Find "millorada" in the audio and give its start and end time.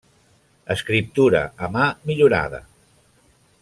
2.11-2.67